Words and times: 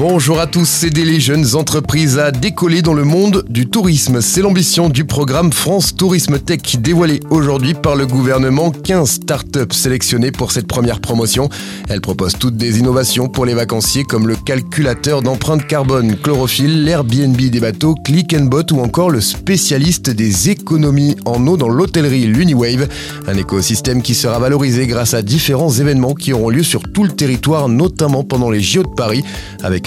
Bonjour 0.00 0.40
à 0.40 0.46
tous, 0.46 0.64
c'est 0.64 0.88
des 0.88 1.20
jeunes 1.20 1.56
entreprises 1.56 2.18
à 2.18 2.30
décoller 2.30 2.80
dans 2.80 2.94
le 2.94 3.04
monde 3.04 3.44
du 3.50 3.68
tourisme. 3.68 4.22
C'est 4.22 4.40
l'ambition 4.40 4.88
du 4.88 5.04
programme 5.04 5.52
France 5.52 5.94
Tourisme 5.94 6.38
Tech 6.38 6.78
dévoilé 6.78 7.20
aujourd'hui 7.28 7.74
par 7.74 7.96
le 7.96 8.06
gouvernement. 8.06 8.70
15 8.70 9.10
startups 9.10 9.74
sélectionnées 9.74 10.32
pour 10.32 10.52
cette 10.52 10.66
première 10.66 11.02
promotion. 11.02 11.50
Elles 11.90 12.00
proposent 12.00 12.38
toutes 12.38 12.56
des 12.56 12.78
innovations 12.78 13.28
pour 13.28 13.44
les 13.44 13.52
vacanciers 13.52 14.04
comme 14.04 14.26
le 14.26 14.36
calculateur 14.36 15.20
d'empreinte 15.20 15.66
carbone 15.66 16.16
chlorophylle, 16.16 16.82
l'Airbnb 16.82 17.36
des 17.36 17.60
bateaux, 17.60 17.94
Click 17.94 18.32
and 18.32 18.46
Bot 18.46 18.72
ou 18.72 18.80
encore 18.80 19.10
le 19.10 19.20
spécialiste 19.20 20.08
des 20.08 20.48
économies 20.48 21.16
en 21.26 21.46
eau 21.46 21.58
dans 21.58 21.68
l'hôtellerie 21.68 22.26
l'Uniwave. 22.26 22.88
Un 23.26 23.36
écosystème 23.36 24.00
qui 24.00 24.14
sera 24.14 24.38
valorisé 24.38 24.86
grâce 24.86 25.12
à 25.12 25.20
différents 25.20 25.72
événements 25.72 26.14
qui 26.14 26.32
auront 26.32 26.48
lieu 26.48 26.62
sur 26.62 26.84
tout 26.84 27.04
le 27.04 27.10
territoire, 27.10 27.68
notamment 27.68 28.24
pendant 28.24 28.48
les 28.48 28.62
JO 28.62 28.82
de 28.82 28.94
Paris, 28.96 29.24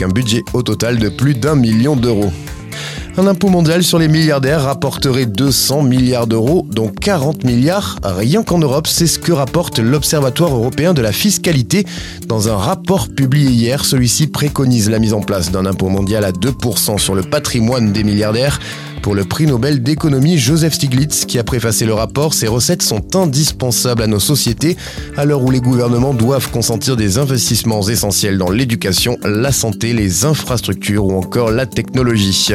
un 0.03 0.09
budget 0.09 0.43
au 0.53 0.62
total 0.63 0.98
de 0.99 1.09
plus 1.09 1.34
d'un 1.34 1.55
million 1.55 1.95
d'euros. 1.95 2.31
Un 3.16 3.27
impôt 3.27 3.49
mondial 3.49 3.84
sur 3.84 3.99
les 3.99 4.07
milliardaires 4.07 4.63
rapporterait 4.63 5.27
200 5.27 5.84
milliards 5.84 6.26
d'euros, 6.26 6.66
dont 6.70 6.89
40 6.89 7.43
milliards 7.43 7.98
rien 8.03 8.41
qu'en 8.43 8.57
Europe. 8.57 8.88
C'est 8.88 9.05
ce 9.05 9.20
que 9.20 9.31
rapporte 9.31 9.77
l'Observatoire 9.77 10.55
européen 10.55 10.95
de 10.95 11.02
la 11.02 11.12
fiscalité. 11.12 11.85
Dans 12.27 12.49
un 12.49 12.57
rapport 12.57 13.09
publié 13.09 13.52
hier, 13.52 13.85
celui-ci 13.85 14.27
préconise 14.27 14.89
la 14.89 14.98
mise 14.98 15.13
en 15.13 15.21
place 15.21 15.52
d'un 15.52 15.67
impôt 15.67 15.89
mondial 15.89 16.26
à 16.26 16.31
2% 16.31 16.98
sur 16.98 17.13
le 17.13 17.21
patrimoine 17.21 17.93
des 17.93 18.04
milliardaires. 18.04 18.59
Pour 19.03 19.16
le 19.16 19.25
prix 19.25 19.45
Nobel 19.45 19.84
d'économie 19.84 20.38
Joseph 20.38 20.75
Stiglitz, 20.75 21.25
qui 21.25 21.38
a 21.38 21.43
préfacé 21.43 21.85
le 21.85 21.93
rapport, 21.93 22.34
ces 22.34 22.48
recettes 22.48 22.81
sont 22.81 23.17
indispensables 23.17 24.02
à 24.02 24.07
nos 24.07 24.21
sociétés 24.21 24.77
à 25.17 25.26
l'heure 25.26 25.43
où 25.43 25.52
les 25.52 25.59
gouvernements 25.59 26.13
doivent 26.13 26.49
consentir 26.52 26.95
des 26.95 27.17
investissements 27.17 27.85
essentiels 27.85 28.37
dans 28.37 28.49
l'éducation, 28.49 29.18
la 29.26 29.51
santé, 29.51 29.91
les 29.91 30.24
infrastructures 30.24 31.05
ou 31.05 31.18
encore 31.18 31.51
la 31.51 31.65
technologie. 31.65 32.54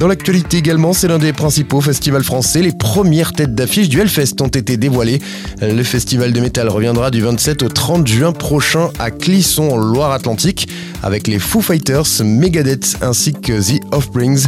Dans 0.00 0.08
l'actualité 0.08 0.56
également, 0.56 0.94
c'est 0.94 1.08
l'un 1.08 1.18
des 1.18 1.34
principaux 1.34 1.82
festivals 1.82 2.24
français. 2.24 2.62
Les 2.62 2.72
premières 2.72 3.34
têtes 3.34 3.54
d'affiche 3.54 3.90
du 3.90 4.00
Hellfest 4.00 4.40
ont 4.40 4.48
été 4.48 4.78
dévoilées. 4.78 5.20
Le 5.60 5.82
festival 5.82 6.32
de 6.32 6.40
métal 6.40 6.70
reviendra 6.70 7.10
du 7.10 7.20
27 7.20 7.62
au 7.64 7.68
30 7.68 8.06
juin 8.06 8.32
prochain 8.32 8.88
à 8.98 9.10
Clisson 9.10 9.68
en 9.68 9.76
Loire-Atlantique 9.76 10.70
avec 11.02 11.26
les 11.26 11.38
Foo 11.38 11.60
Fighters, 11.60 12.24
Megadeth 12.24 12.96
ainsi 13.02 13.34
que 13.34 13.60
The 13.60 13.82
Offsprings. 13.92 14.46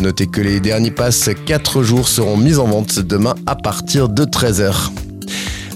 Notez 0.00 0.28
que 0.28 0.40
les 0.40 0.60
derniers 0.60 0.92
passes 0.92 1.30
4 1.46 1.82
jours 1.82 2.06
seront 2.06 2.36
mis 2.36 2.58
en 2.58 2.68
vente 2.68 3.00
demain 3.00 3.34
à 3.46 3.56
partir 3.56 4.08
de 4.08 4.24
13h. 4.24 5.01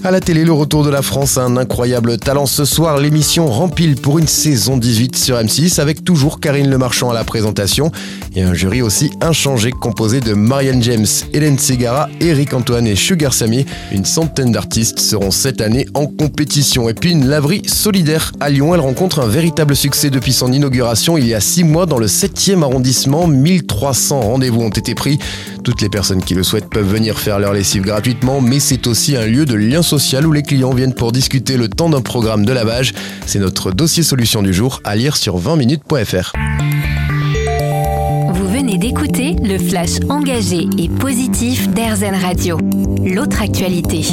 À 0.03 0.11
la 0.11 0.19
télé, 0.19 0.45
le 0.45 0.53
retour 0.53 0.85
de 0.85 0.89
la 0.89 1.01
France 1.01 1.37
a 1.37 1.41
un 1.41 1.57
incroyable 1.57 2.17
talent. 2.17 2.45
Ce 2.45 2.65
soir, 2.65 2.97
l'émission 2.97 3.47
rempile 3.47 3.95
pour 3.95 4.19
une 4.19 4.27
saison 4.27 4.77
18 4.77 5.15
sur 5.17 5.37
M6 5.37 5.81
avec 5.81 6.03
toujours 6.03 6.39
Karine 6.39 6.69
Le 6.69 6.77
Marchand 6.77 7.09
à 7.09 7.13
la 7.13 7.23
présentation 7.23 7.91
et 8.35 8.43
un 8.43 8.53
jury 8.53 8.81
aussi 8.81 9.09
inchangé 9.21 9.71
composé 9.71 10.19
de 10.19 10.33
Marianne 10.33 10.83
James, 10.83 11.07
Hélène 11.33 11.57
Segara, 11.57 12.07
Eric 12.21 12.53
Antoine 12.53 12.85
et 12.85 12.95
Sugar 12.95 13.33
Sammy. 13.33 13.65
Une 13.91 14.05
centaine 14.05 14.51
d'artistes 14.51 14.99
seront 14.99 15.31
cette 15.31 15.61
année 15.61 15.87
en 15.95 16.05
compétition. 16.05 16.87
Et 16.87 16.93
puis 16.93 17.11
une 17.11 17.27
laverie 17.27 17.63
solidaire 17.67 18.31
à 18.39 18.49
Lyon. 18.49 18.75
Elle 18.75 18.81
rencontre 18.81 19.19
un 19.19 19.27
véritable 19.27 19.75
succès 19.75 20.09
depuis 20.09 20.31
son 20.31 20.53
inauguration 20.53 21.17
il 21.17 21.27
y 21.27 21.33
a 21.33 21.41
6 21.41 21.63
mois 21.63 21.87
dans 21.87 21.99
le 21.99 22.07
7e 22.07 22.61
arrondissement. 22.61 23.27
1300 23.27 24.21
rendez-vous 24.21 24.61
ont 24.61 24.69
été 24.69 24.93
pris. 24.93 25.17
Toutes 25.67 25.81
les 25.81 25.89
personnes 25.89 26.23
qui 26.23 26.33
le 26.33 26.43
souhaitent 26.43 26.69
peuvent 26.69 26.89
venir 26.89 27.19
faire 27.19 27.39
leur 27.39 27.51
lessive 27.51 27.81
gratuitement, 27.81 28.39
mais 28.39 28.61
c'est 28.61 28.87
aussi 28.87 29.17
un 29.17 29.25
lieu 29.25 29.45
de 29.45 29.53
lien 29.53 29.81
social 29.81 30.25
où 30.25 30.31
les 30.31 30.41
clients 30.41 30.73
viennent 30.73 30.93
pour 30.93 31.11
discuter 31.11 31.57
le 31.57 31.67
temps 31.67 31.89
d'un 31.89 31.99
programme 31.99 32.45
de 32.45 32.53
lavage. 32.53 32.93
C'est 33.25 33.39
notre 33.39 33.73
dossier 33.73 34.01
solution 34.01 34.41
du 34.41 34.53
jour 34.53 34.79
à 34.85 34.95
lire 34.95 35.17
sur 35.17 35.37
20minutes.fr. 35.37 36.31
Vous 38.33 38.47
venez 38.47 38.77
d'écouter 38.77 39.35
le 39.43 39.57
flash 39.59 39.99
engagé 40.07 40.69
et 40.77 40.87
positif 40.87 41.67
d'Airzen 41.67 42.15
Radio. 42.15 42.57
L'autre 43.03 43.41
actualité. 43.41 44.03